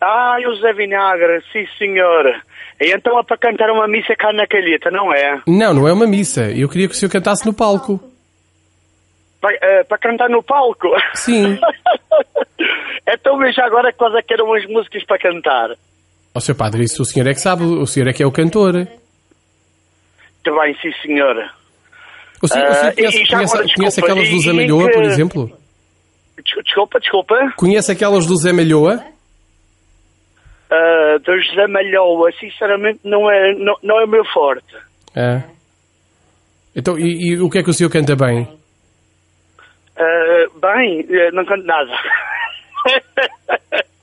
[0.00, 2.42] Ah, o Zé Vinagre, sim senhora.
[2.80, 5.40] E então é para cantar uma missa cá na calheta, não é?
[5.46, 6.50] Não, não é uma missa.
[6.50, 8.00] Eu queria que o senhor cantasse no palco.
[9.40, 10.88] Para, eh, para cantar no palco?
[11.14, 11.58] Sim.
[13.08, 15.70] então veja agora quais é que eram as músicas para cantar.
[16.34, 17.64] Ó, seu padre, isso o senhor é que sabe.
[17.64, 18.72] O senhor é que é o cantor.
[18.74, 18.88] Bem,
[20.82, 21.50] sim senhora.
[22.42, 24.92] O senhor, o senhor e- conhece, e já conhece- desculpa, aquelas do Zé Malhoa, que-
[24.94, 25.46] por exemplo?
[25.46, 25.64] Des-
[26.64, 27.52] Desculpa, desculpa.
[27.56, 29.02] Conhece aquelas do Zé Malhoa?
[30.70, 34.74] Uh, do José Malhoa, sinceramente, não é, não, não é o meu forte.
[35.14, 35.42] É.
[36.74, 38.42] Então, e, e o que é que o senhor canta bem?
[39.96, 41.92] Uh, bem, eh, não canto nada.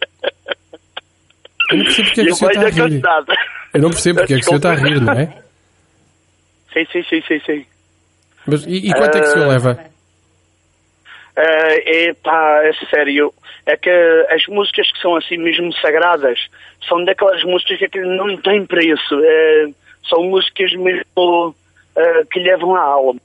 [1.72, 3.38] Eu não percebo porque é que Eu o senhor bem está a rir.
[3.74, 5.26] Eu não percebo porque é que o senhor está a rir, não é?
[6.74, 7.66] Sim, sim, sim, sim, sim.
[8.46, 9.50] Mas, e, e quanto é que o senhor Ah.
[9.54, 9.92] leva?
[11.38, 13.34] Uh, é pá, é sério.
[13.66, 13.90] É que
[14.30, 16.38] as músicas que são assim mesmo sagradas
[16.88, 19.16] são daquelas músicas que não têm preço.
[19.24, 19.68] Eh,
[20.10, 21.56] são músicas mesmo
[21.96, 23.22] eh, que levam a alma.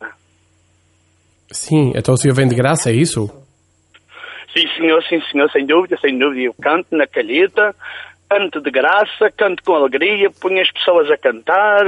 [1.50, 3.28] Sim, então o senhor vem de graça, é isso?
[4.56, 6.42] Sim, senhor, sim, senhor, sem dúvida, sem dúvida.
[6.42, 7.74] Eu canto na calheta,
[8.28, 11.84] canto de graça, canto com alegria, ponho as pessoas a cantar.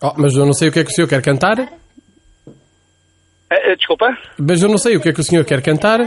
[0.00, 1.58] Oh, mas eu não sei o que é que o senhor quer cantar.
[1.60, 1.68] Eh,
[3.72, 4.16] eh, desculpa?
[4.38, 6.00] Mas eu não sei o que é que o senhor quer cantar.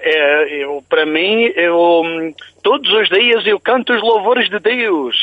[0.00, 2.02] É, eu, para mim, eu,
[2.62, 5.16] todos os dias eu canto os louvores de Deus.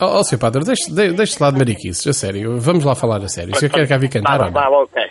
[0.00, 2.58] Oh, oh senhor padre, deixe, de- deixe de mariquices, a sério.
[2.58, 3.52] Vamos lá falar a sério.
[3.52, 5.02] O senhor quer cá vir cantar Vá, vá, ok.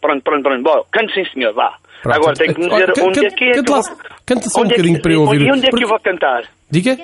[0.00, 0.62] Pronto, pronto, pronto.
[0.62, 1.76] Bom, canto sim, senhor, vá.
[2.02, 2.16] Pronto.
[2.16, 3.82] Agora tem que me dizer can- onde é que é canta vou...
[4.26, 5.40] canta só um onde é que- bocadinho para eu ouvir.
[5.42, 6.42] E onde é que eu vou cantar?
[6.70, 6.98] Diga?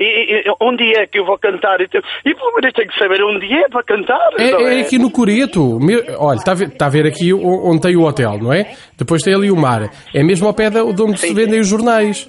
[0.00, 1.80] E, e- onde é que eu vou cantar?
[1.80, 4.30] E, pelo menos tenho que saber onde é para cantar.
[4.38, 5.78] É, não é aqui no Coreto.
[6.18, 8.74] Olha, está a, ver, está a ver aqui onde tem o hotel, não é?
[8.96, 9.90] Depois tem ali o mar.
[10.14, 12.28] É mesmo ao pé de onde se vendem os jornais.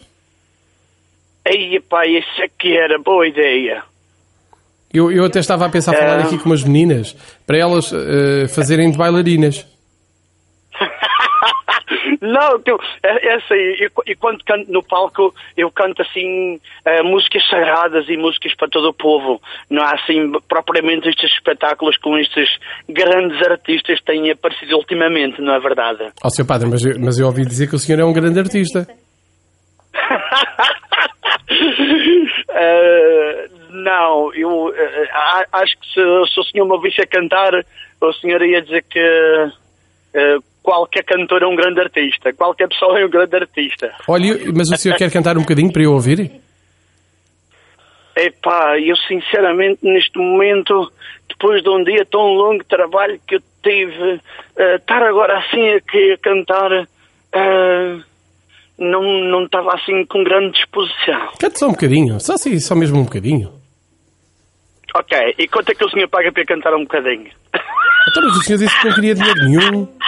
[1.46, 3.84] Ei, pá, isso aqui era boa ideia.
[4.92, 6.24] Eu, eu até estava a pensar falar É.
[6.24, 7.14] aqui com umas meninas
[7.46, 9.68] para elas eh, fazerem de bailarinas.
[12.22, 17.02] Não, tu, é, é assim, e, e quando canto no palco, eu canto assim eh,
[17.04, 19.42] músicas sagradas e músicas para todo o povo.
[19.70, 22.50] Não há assim propriamente estes espetáculos com estes
[22.88, 26.10] grandes artistas que têm aparecido ultimamente, não é verdade?
[26.24, 26.46] Ó, Sr.
[26.46, 28.86] Padre, mas eu, mas eu ouvi dizer que o senhor é um grande artista.
[32.52, 34.74] Eh, não, eu
[35.14, 37.54] a- acho que se, se o senhor me ouvisse a cantar,
[38.02, 39.00] o senhor ia dizer que
[40.70, 43.92] qualquer cantor é um grande artista, qualquer pessoa é um grande artista.
[44.08, 46.32] Olha, mas o senhor quer cantar um bocadinho para eu ouvir?
[48.16, 50.92] Epá, eu sinceramente neste momento,
[51.28, 54.22] depois de um dia tão longo de trabalho que eu tive,
[54.58, 56.72] eh, estar agora assim a cantar,
[57.34, 57.98] eh,
[58.78, 61.32] não não estava assim com grande disposição.
[61.40, 62.20] Cante só um bocadinho.
[62.20, 63.52] Só assim, só mesmo um bocadinho.
[64.94, 67.32] Ok, e quanto é que o senhor paga para cantar um bocadinho?
[67.56, 69.88] Então, mas o senhor disse que não queria dinheiro nenhum.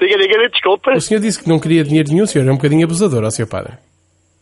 [0.00, 0.92] diga, diga, desculpa.
[0.92, 2.46] O senhor disse que não queria dinheiro nenhum, senhor.
[2.46, 3.46] É um bocadinho abusador, ó, Sr.
[3.48, 3.74] Padre.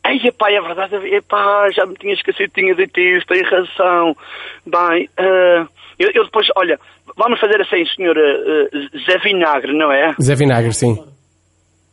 [0.05, 4.17] Ai, epá, é verdade, epá, já me tinha esquecido, tinha dito isso, tem razão.
[4.65, 5.67] Bem, eh,
[5.99, 6.79] eu, eu depois, olha,
[7.17, 10.15] vamos fazer assim, senhor eh, eh, Zé Vinagre, não é?
[10.23, 10.93] Zé Vinagre, sim.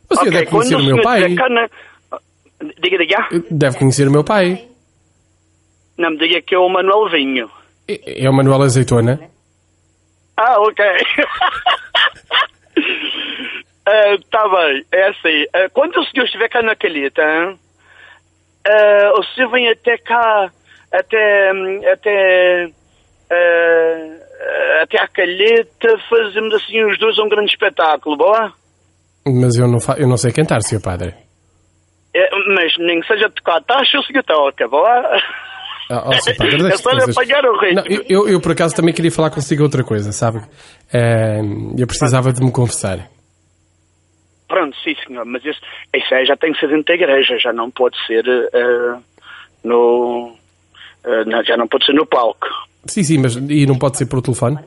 [0.08, 1.22] O senhor Ok, deve conhecer quando o meu pai.
[1.22, 1.68] tiver cá na-
[2.80, 3.28] Diga, diga.
[3.50, 4.64] Deve conhecer o meu pai.
[5.98, 7.50] Não me diga que é o Manuel Vinho.
[7.88, 9.20] É o Manuel Azeitona.
[10.36, 10.84] Ah, ok.
[13.86, 15.44] Está bem, é assim.
[15.54, 17.22] eh, quando o senhor estiver cá na calheta,
[18.66, 20.50] eh, o senhor vem até cá,
[20.90, 21.50] até,
[21.92, 22.70] até,
[24.82, 28.52] até à calheta, fazemos assim os dois um grande espetáculo, boa?
[29.26, 30.80] Mas eu não, eu não sei cantar, Sr.
[30.82, 31.14] Padre.
[32.14, 35.18] É, mas nem que seja tocar taxa, o senhor toca, boa?
[35.90, 36.36] Ah, oh, Sr.
[36.36, 37.16] Padre, É coisas.
[37.16, 37.82] apanhar o ritmo.
[37.82, 40.40] Não, eu, eu, eu, por acaso, também queria falar consigo outra coisa, sabe?
[41.76, 43.13] Eu precisava de me confessar.
[44.48, 45.60] Pronto, sim, senhor, mas isso,
[45.94, 48.96] isso aí já tem que ser dentro da igreja, já não pode ser eh,
[49.64, 50.34] no.
[51.04, 52.46] eh, não, já não pode ser no palco.
[52.86, 54.58] Sim, sim, mas e não pode ser por telefone?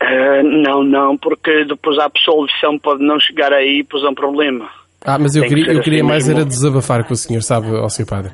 [0.00, 4.70] Eh, não, não, porque depois a absolvição pode não chegar aí, pois é um problema.
[5.04, 6.40] Ah, mas eu Tem que queria, ser eu queria assim mais mesmo.
[6.40, 8.06] era desabafar com o senhor, sabe, ó Sr.
[8.06, 8.32] Padre?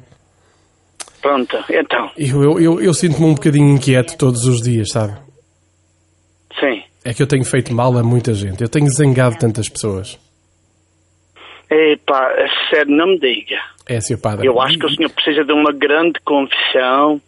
[1.22, 5.16] Pronto, então, Eu, eu, eu, eu sinto-me um bocadinho inquieto todos os dias, sabe?
[6.60, 6.82] sim.
[7.06, 8.60] É que eu tenho feito mal a muita gente.
[8.60, 10.18] Eu tenho zangado tantas pessoas.
[11.70, 13.60] Epá, a sério, não me diga.
[13.88, 14.20] É, Sr.
[14.20, 14.48] Padre.
[14.48, 17.20] Eu acho que o senhor precisa de uma grande confissão,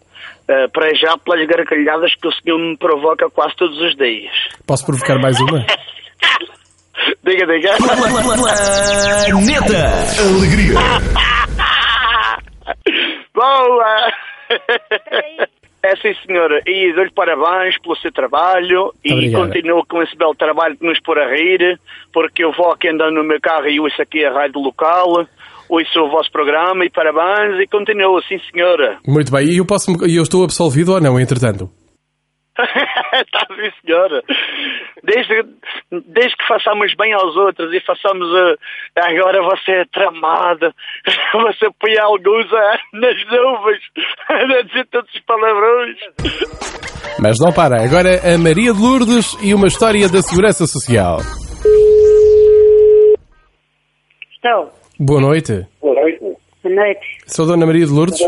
[0.49, 4.33] eh, para já pelas gargalhadas que o senhor me provoca quase todos os dias.
[4.67, 5.65] Posso provocar mais uma?
[7.23, 7.77] Diga, diga.
[7.77, 8.21] Planeta
[10.21, 10.75] Alegria.
[13.33, 14.13] Boa!
[16.01, 16.61] Sim, senhora.
[16.67, 21.19] E dou-lhe parabéns pelo seu trabalho e continuo com esse belo trabalho que nos pôr
[21.19, 21.79] a rir,
[22.13, 25.27] porque eu vou aqui andando no meu carro e ouço aqui a rádio local,
[25.69, 28.99] ouço o vosso programa e parabéns e continuo, sim, senhora.
[29.07, 29.47] Muito bem.
[29.47, 31.71] E eu, posso, e eu estou absolvido ou não, entretanto?
[33.15, 34.23] Está sim, senhora.
[35.05, 35.43] Desde,
[36.07, 38.29] desde que façamos bem aos outros e façamos.
[38.35, 40.75] eh, agora você é tramada,
[41.33, 43.81] você põe alguns eh, nas nuvens
[44.29, 45.97] a dizer todos os palavrões.
[47.21, 47.83] Mas não para.
[47.83, 51.19] Agora a Maria de Lourdes e uma história da Segurança Social.
[54.33, 54.73] Estou.
[54.99, 55.67] Boa noite.
[55.81, 57.19] Boa noite.
[57.27, 58.19] Sou Dona Maria de Lourdes.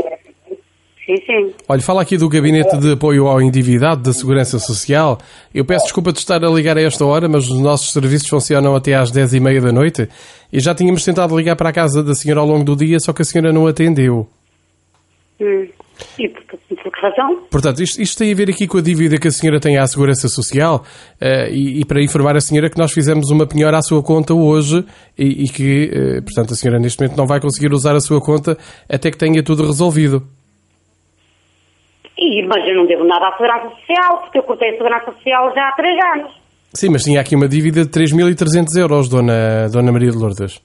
[1.11, 1.55] Sim, sim.
[1.69, 5.19] Olha, fala aqui do Gabinete de Apoio ao Endividado da Segurança Social.
[5.53, 8.77] Eu peço desculpa de estar a ligar a esta hora, mas os nossos serviços funcionam
[8.77, 10.09] até às 10h30 da noite
[10.53, 13.13] e já tínhamos tentado ligar para a casa da senhora ao longo do dia, só
[13.13, 14.29] que a senhora não atendeu.
[15.41, 15.67] Hum.
[16.17, 17.43] E por, por que razão?
[17.51, 19.87] Portanto, isto, isto tem a ver aqui com a dívida que a senhora tem à
[19.89, 20.85] Segurança Social
[21.21, 24.33] eh, e, e para informar a senhora que nós fizemos uma penhora à sua conta
[24.33, 24.85] hoje
[25.19, 28.21] e, e que, eh, portanto, a senhora neste momento não vai conseguir usar a sua
[28.21, 28.57] conta
[28.89, 30.23] até que tenha tudo resolvido.
[32.21, 35.55] E, mas eu não devo nada à Segurança Social, porque eu cortei a Segurança Social
[35.55, 36.33] já há três anos.
[36.75, 40.61] Sim, mas tinha aqui uma dívida de 3.300 euros, Dona, Dona Maria de Lourdes.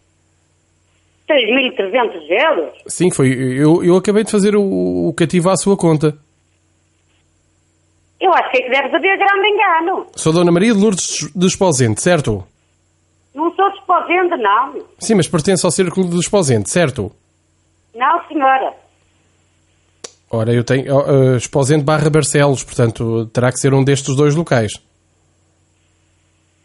[1.29, 2.73] 3.300 euros?
[2.87, 3.29] Sim, foi.
[3.29, 6.15] Eu, eu acabei de fazer o, o cativo à sua conta.
[8.19, 10.07] Eu acho que deve haver grande engano.
[10.15, 12.45] Sou Dona Maria de Lourdes de Esposente, certo?
[13.33, 14.85] Não sou despojente, não.
[14.99, 17.11] Sim, mas pertence ao Círculo de Esposente, certo?
[17.95, 18.73] Não, senhora.
[20.35, 24.73] Ora, eu tenho uh, Esposente barra Barcelos, portanto terá que ser um destes dois locais.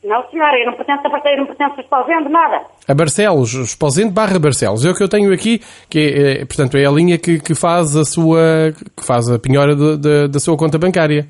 [0.02, 2.64] Não, senhora, eu não pertenço a parceiro, não pertenço a despojente, nada.
[2.88, 4.84] A Barcelos, Esposente barra Barcelos.
[4.84, 5.60] É o que eu tenho aqui,
[5.90, 9.38] que é, é, portanto, é a linha que, que faz a sua, que faz a
[9.38, 11.28] penhora de- de- da sua conta bancária.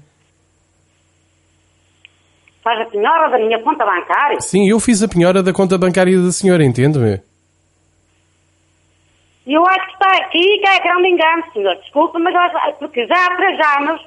[2.63, 4.41] Faz a senhora da minha conta bancária.
[4.41, 7.21] Sim, eu fiz a penhora da conta bancária da senhora, entende-me?
[9.51, 11.75] E eu acho que está aqui que é grande engano, senhor.
[11.83, 14.01] Desculpa, mas eu porque já há três anos,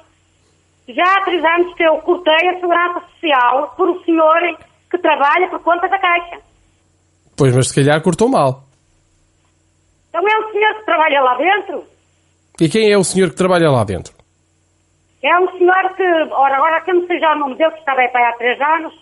[0.88, 4.40] já há três anos que eu cortei a segurança social por o senhor
[4.90, 6.38] que trabalha por conta da Caixa.
[7.36, 8.62] Pois, mas se calhar cortou mal.
[10.08, 11.84] Então é o senhor que trabalha lá dentro?
[12.58, 14.14] E quem é o senhor que trabalha lá dentro?
[15.22, 18.00] É um senhor que, ora, agora que não sei já o nome dele, que estava
[18.00, 18.94] aí para há três anos.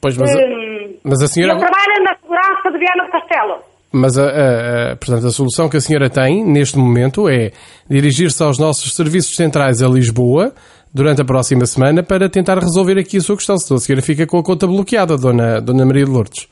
[0.00, 1.54] Pois, mas, Hum, mas a senhora...
[1.54, 3.69] Ele trabalha na segurança de Viana do Castelo.
[3.92, 7.50] Mas a, a- a- portanto, a solução que a senhora tem neste momento é
[7.88, 10.52] dirigir-se aos nossos serviços centrais a Lisboa
[10.94, 13.56] durante a próxima semana para tentar resolver aqui a sua questão.
[13.58, 16.46] Senão a senhora fica com a conta bloqueada, Dona, Dona Maria de Lourdes.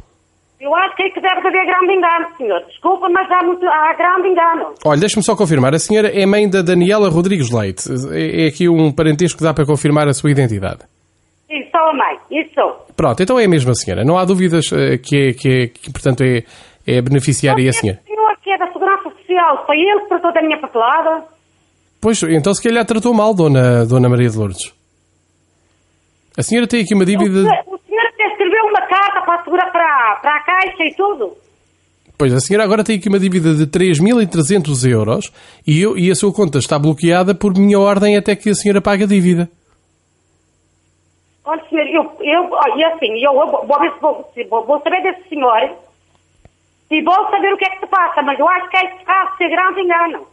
[0.60, 2.60] Eu acho que é que deve haver grande engano, senhor.
[2.68, 4.74] Desculpa, mas há, muito, há grande engano.
[4.84, 5.72] Olha, deixe-me só confirmar.
[5.72, 7.84] A senhora é mãe da Daniela Rodrigues Leite.
[8.10, 10.80] É, é aqui um parentesco que dá para confirmar a sua identidade.
[11.46, 12.42] Sim, sou a mãe.
[12.42, 12.86] Isso sou.
[12.96, 14.04] Pronto, então é a mesma senhora.
[14.04, 16.42] Não há dúvidas eh, que, é, que, é, que portanto, é,
[16.90, 18.00] é e a senhora.
[18.02, 21.24] O senhor que é da segurança social, foi ele que tratou da minha papelada.
[22.00, 24.72] Pois, então se calhar tratou mal, Dona, Dona Maria de Lourdes.
[26.36, 27.42] A senhora tem aqui uma dívida...
[27.42, 30.94] de- O senhor até escreveu uma carta para, a segura, para, para a Caixa e
[30.94, 31.36] tudo.
[32.16, 35.32] Pois, a senhora agora tem aqui uma dívida de 3.300 euros
[35.66, 38.80] e, eu, e a sua conta está bloqueada por minha ordem até que a senhora
[38.80, 39.48] pague a dívida.
[41.44, 45.70] Olha, senhor, eu, eu, e assim, eu vou, vou, vou, vou, vou saber desse senhor
[46.90, 49.36] e vou saber o que é que se passa, mas eu acho que é caso
[49.36, 50.26] ser grande engano.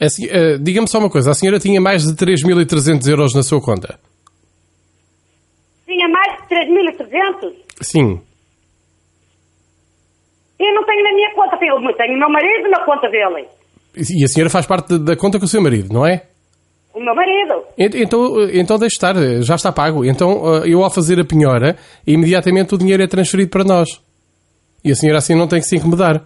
[0.00, 3.60] Assim, eh, Diga-me só uma coisa, a senhora tinha mais de 3.300 euros na sua
[3.62, 3.98] conta?
[5.86, 7.54] Tinha mais de 3.300.
[7.80, 8.20] Sim.
[10.58, 13.46] Eu não tenho na minha conta, tenho, tenho o meu marido na conta dele.
[13.96, 16.22] E a senhora faz parte da conta com o seu marido, não é?
[16.94, 17.62] O meu marido.
[17.78, 20.04] Ent- Então, eh, então deixe estar, eh, já está pago.
[20.04, 21.76] Então, eu ao fazer a penhora,
[22.06, 23.88] imediatamente o dinheiro é transferido para nós.
[24.86, 26.20] E a senhora assim não tem que se incomodar.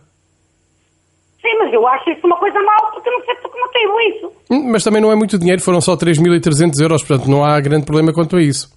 [1.41, 4.33] Sim, mas eu acho isso uma coisa mal porque não sei por que motivo isso.
[4.51, 7.87] Hum, Mas também não é muito dinheiro, foram só 3.300 euros, portanto não há grande
[7.87, 8.71] problema quanto a isso.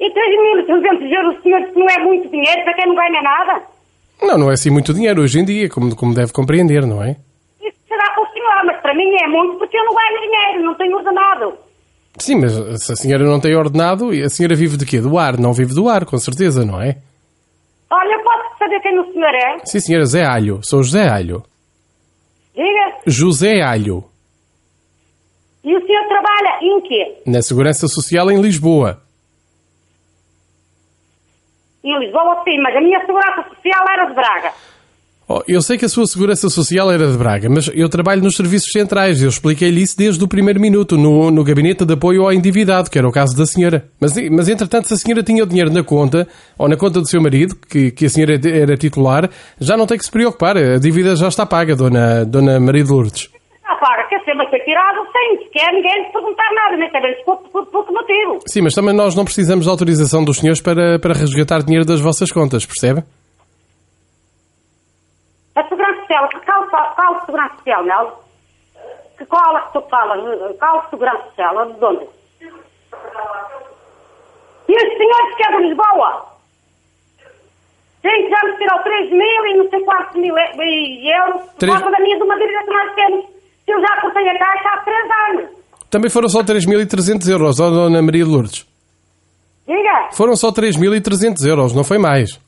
[0.00, 3.62] E 3.300 euros, o senhor não é muito dinheiro para quem não ganha nada.
[4.22, 7.16] Não, não é assim muito dinheiro hoje em dia, como, como deve compreender, não é?
[7.60, 10.64] Isso será para o senhor, mas para mim é muito porque eu não ganho dinheiro,
[10.64, 11.52] não tenho ordenado.
[12.18, 12.52] Sim, mas
[12.82, 15.00] se a senhora não tem ordenado, a senhora vive de quê?
[15.00, 15.38] Do ar?
[15.38, 16.96] Não vive do ar, com certeza, não é?
[17.94, 19.58] Olha, eu posso saber quem o senhor é?
[19.66, 20.60] Sim, senhora, Zé Alho.
[20.62, 21.42] Sou José Alho.
[22.54, 22.98] Diga.
[23.06, 24.04] José Alho,
[25.64, 27.22] E o senhor trabalha em quê?
[27.26, 29.00] na Segurança Social em Lisboa.
[31.84, 34.52] Em Lisboa, sim, mas a minha segurança social era de Braga.
[35.28, 38.34] Oh, eu sei que a sua Segurança Social era de Braga, mas eu trabalho nos
[38.36, 39.22] serviços centrais.
[39.22, 42.98] Eu expliquei-lhe isso desde o primeiro minuto, no, no Gabinete de Apoio ao Endividado, que
[42.98, 43.84] era o caso da senhora.
[44.00, 46.26] Mas, mas entretanto, se a senhora tinha o dinheiro na conta,
[46.58, 49.96] ou na conta do seu marido, que, que a senhora era titular, já não tem
[49.96, 50.56] que se preocupar.
[50.56, 53.30] A dívida já está paga, dona, dona Maria de Lourdes.
[53.64, 57.16] Ah, paga, quer ser, mas foi tirado sem sequer ninguém lhe perguntar nada, nem saber
[57.24, 58.38] por, por, por que motivo.
[58.46, 62.00] Sim, mas também nós não precisamos de autorização dos senhores para, para resgatar dinheiro das
[62.00, 63.04] vossas contas, percebe?
[65.54, 68.12] A segurança social, qual, qual segurança social, não?
[69.18, 70.58] Que qual é que tu falas?
[70.58, 71.72] Qual segurança social?
[71.72, 72.06] De onde?
[74.68, 76.32] E os senhores que é de Lisboa?
[78.02, 82.00] Sim, já me tirou 3 mil e não sei quantos mil euros por causa da
[82.00, 83.24] minha de uma dívida que nós temos.
[83.68, 85.50] Eu já cortei a caixa há 3 anos.
[85.88, 88.66] Também foram só 3.300 euros, ó dona Maria de Lourdes.
[89.68, 90.08] Diga.
[90.12, 92.40] Foram só 3.300 euros, não foi mais.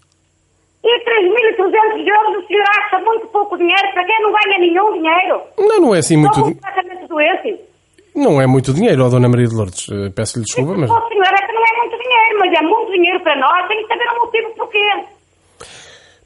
[0.86, 5.40] E 3.300 euros o senhor acha muito pouco dinheiro para quem não ganha nenhum dinheiro?
[5.58, 6.32] Não, não é assim muito...
[6.38, 7.60] Estou di- completamente doente.
[8.14, 9.88] Não é muito dinheiro, ó dona Maria de Lourdes.
[9.90, 10.90] Eh, Peço-lhe desculpa, mas...
[10.90, 13.66] O senhor é que não é muito dinheiro, mas é muito dinheiro para nós.
[13.68, 15.04] Tem que saber o motivo porquê.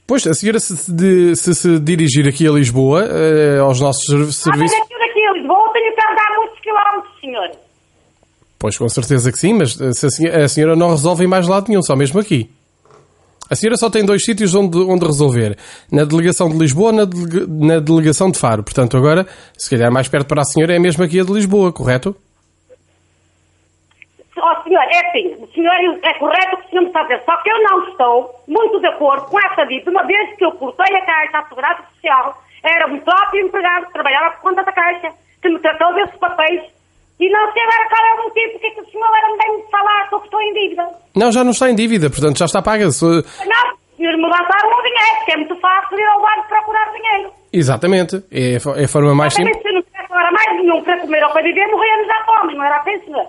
[0.06, 4.22] Pois, a senhora se se, se, se dirigir aqui a Lisboa, eh, aos nossos servi-
[4.24, 4.36] Ah, mas
[4.70, 4.88] serviços...
[4.98, 7.50] daqui a Lisboa tenho que andar muitos quilómetros, senhor.
[8.58, 11.46] Pois, com certeza que sim, mas eh, a, senhora, a senhora não resolve em mais
[11.46, 12.50] lado nenhum, só mesmo aqui.
[13.50, 15.56] A senhora só tem dois sítios onde, onde resolver.
[15.90, 18.62] Na delegação de Lisboa na, delega- na delegação de Faro.
[18.62, 19.26] Portanto, agora,
[19.56, 22.14] se calhar mais perto para a senhora é mesmo aqui a de Lisboa, correto?
[24.40, 25.72] Ó, senhor, é assim, o senhor
[26.02, 28.30] é correto o que o senhor me está a dizer, só que eu não estou
[28.46, 31.82] muito de acordo com essa dita, uma vez que eu cortei a caixa à Segurança
[31.94, 35.10] Social, era o próprio empregado que trabalhava por conta da caixa,
[35.42, 36.62] que me tratou desses papéis,
[37.20, 39.38] e não sei agora qual é o motivo, porque é que o senhor era me
[39.38, 40.88] bem falar sobre que estou em dívida.
[41.16, 42.90] Não, já não está em dívida, portanto já está paga.
[42.90, 46.48] Se- Não, o senhor me lançaram o dinheiro, porque é muito fácil ir ao banco
[46.48, 47.32] procurar dinheiro.
[47.52, 48.16] Exatamente.
[48.30, 49.68] É, a é a forma mais Também simples.
[49.72, 52.64] se não tivesse agora mais nenhum para comer ou para viver, morríamos à fome, não
[52.64, 53.26] era assim, senhor?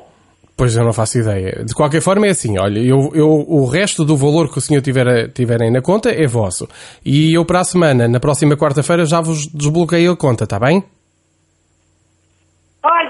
[0.58, 1.64] Pois eu não faço ideia.
[1.64, 4.82] De qualquer forma é assim, olha, eu, eu, o resto do valor que o senhor
[4.82, 6.68] tiver, tiverem na conta é vosso.
[7.06, 10.84] E eu para a semana, na próxima quarta-feira, já vos desbloqueio a conta, está bem?
[12.84, 13.09] Olha,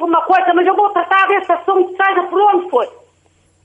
[0.00, 2.88] senhor, desculpa uma coisa, mas eu vou tratar desse assunto, seja por onde for.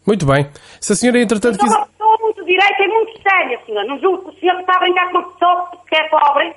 [0.06, 0.48] Muito bem.
[0.80, 1.78] Se a senhora, entretanto, Sou quiser...
[1.78, 3.84] uma pessoa muito direita e muito séria, senhor.
[3.86, 6.54] Não julgo que o senhor está a brincar com uma pessoa que é pobre,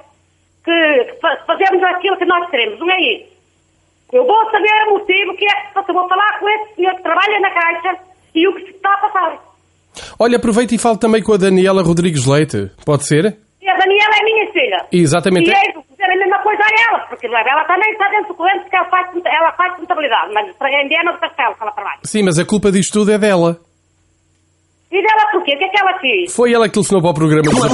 [0.65, 3.39] que, que fa- fazemos aquilo que nós queremos, não é isso?
[4.13, 7.03] Eu vou saber o motivo que é que eu vou falar com esse senhor que
[7.03, 7.99] trabalha na caixa
[8.35, 9.39] e o que se está a passar.
[10.19, 12.71] Olha, aproveita e fale também com a Daniela Rodrigues Leite.
[12.87, 13.37] Pode ser?
[13.61, 14.87] E a Daniela é minha filha.
[14.93, 15.51] Exatamente.
[15.51, 15.73] E é
[16.19, 19.53] mesma coisa a ela, porque ela também está dentro do cliente porque ela faz, ela
[19.53, 22.01] faz contabilidade, mas para a Indiana do Castelo que ela trabalha.
[22.05, 23.57] Sim, mas a culpa disto tudo é dela.
[24.91, 25.55] E dela porquê?
[25.55, 26.35] O que é que ela fez?
[26.35, 27.43] Foi ela que telefonou para o programa.
[27.43, 27.69] Planeta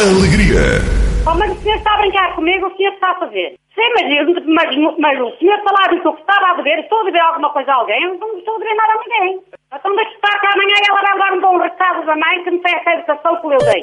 [0.00, 1.06] Alegria.
[1.26, 3.58] Oh, mas o senhor está a brincar comigo, o senhor está a fazer.
[3.74, 4.06] Sim, mas,
[4.46, 7.52] mas, mas o senhor falar do que eu estava a dever, estou a dever alguma
[7.52, 9.42] coisa a alguém, eu não estou a dever nada a ninguém.
[9.74, 12.60] Então deixa estar que amanhã ela vai dar um bom recado da mãe que me
[12.60, 13.80] tem essa educação que eu dei.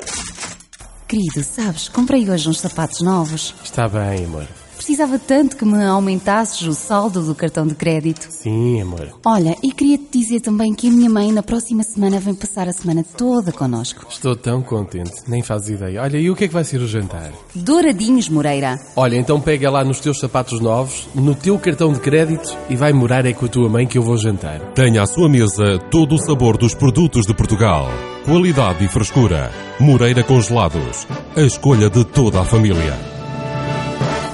[1.13, 3.53] Querido, sabes, comprei hoje uns sapatos novos.
[3.63, 4.47] Está bem, amor.
[4.83, 8.27] Precisava tanto que me aumentasses o saldo do cartão de crédito.
[8.29, 9.17] Sim, amor.
[9.25, 12.73] Olha, e queria-te dizer também que a minha mãe na próxima semana vem passar a
[12.73, 14.05] semana toda connosco.
[14.09, 16.01] Estou tão contente, nem fazes ideia.
[16.01, 17.31] Olha, e o que é que vai ser o jantar?
[17.55, 18.77] Douradinhos, Moreira.
[18.93, 22.91] Olha, então pega lá nos teus sapatos novos, no teu cartão de crédito e vai
[22.91, 24.59] morar é com a tua mãe que eu vou jantar.
[24.73, 27.87] Tenha à sua mesa todo o sabor dos produtos de Portugal.
[28.25, 29.49] Qualidade e frescura.
[29.79, 31.07] Moreira Congelados.
[31.37, 33.12] A escolha de toda a família.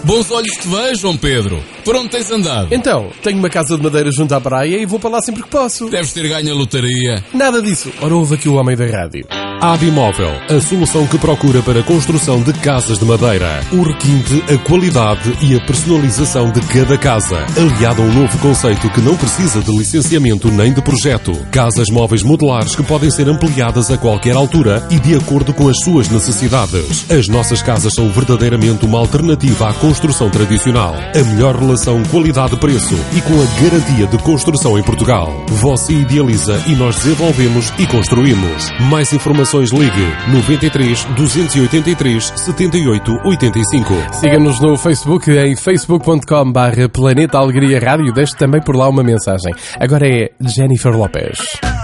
[0.04, 1.64] Bons olhos te vejam, Pedro.
[1.84, 2.74] Por onde tens andado?
[2.74, 5.50] Então, tenho uma casa de madeira junto à praia e vou para lá sempre que
[5.50, 5.89] posso.
[5.89, 7.24] Deves ter ganho a lotaria.
[7.34, 7.91] Nada disso.
[8.02, 9.26] Ora, ouve aqui o homem da rádio.
[9.62, 13.60] Abimóvel, a solução que procura para a construção de casas de madeira.
[13.74, 17.45] O requinte, a qualidade e a personalização de cada casa.
[17.57, 21.34] Aliado a um novo conceito que não precisa de licenciamento nem de projeto.
[21.51, 25.78] Casas móveis modulares que podem ser ampliadas a qualquer altura e de acordo com as
[25.84, 27.05] suas necessidades.
[27.12, 30.95] As nossas casas são verdadeiramente uma alternativa à construção tradicional.
[31.14, 35.45] A melhor relação qualidade-preço e com a garantia de construção em Portugal.
[35.49, 38.72] Você idealiza e nós desenvolvemos e construímos.
[38.80, 43.93] Mais informações ligue 93 283 78 85.
[44.14, 48.14] Siga-nos no Facebook em facebook.com barra Planeta Alegria Rádio.
[48.14, 49.54] Deixe também por lá uma mensagem.
[49.80, 51.79] Agora é Jennifer Lopes.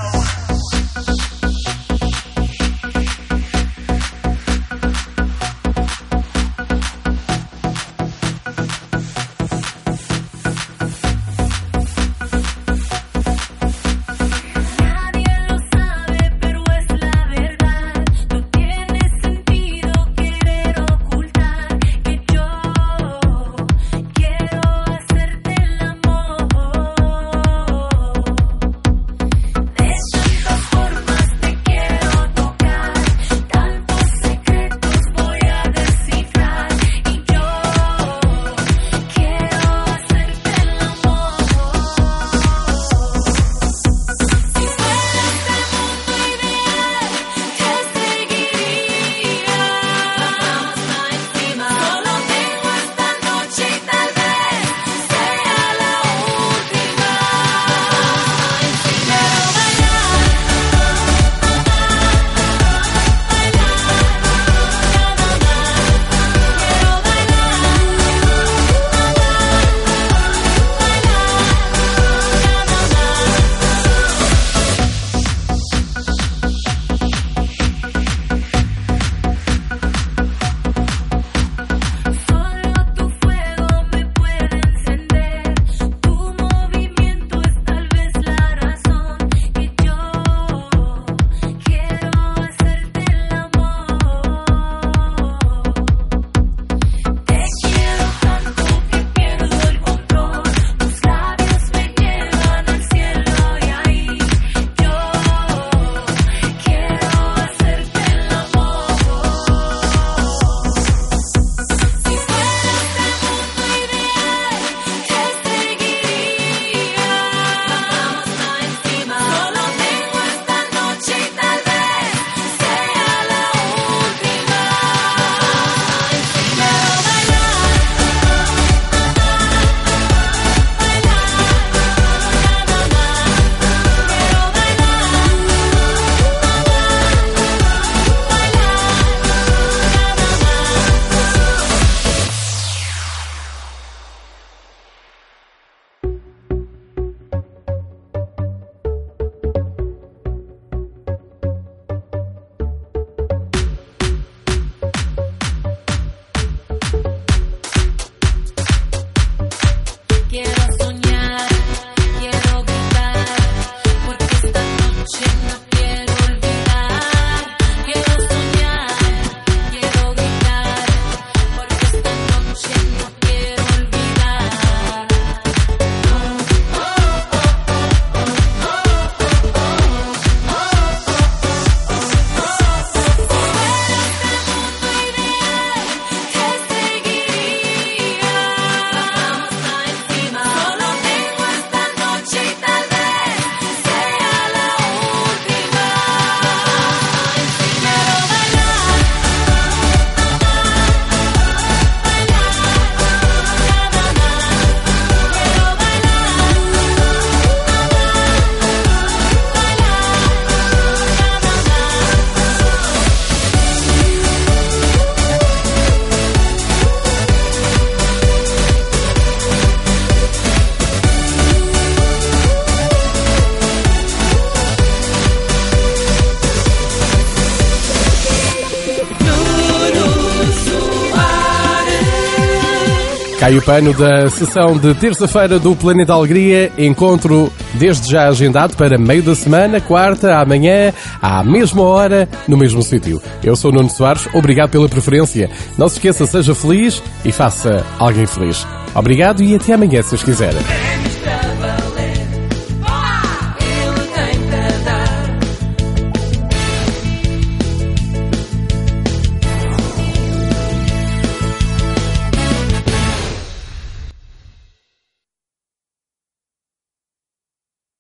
[233.56, 236.70] O pano da sessão de terça-feira do Planeta Alegria.
[236.78, 242.84] Encontro desde já agendado para meio da semana, quarta, amanhã, à mesma hora, no mesmo
[242.84, 243.22] sítio.
[243.42, 245.50] Eu sou Nuno Soares, obrigado pela preferência.
[245.78, 248.68] Não se esqueça, seja feliz e faça alguém feliz.
[248.94, 250.54] Obrigado e até amanhã, se os quiser.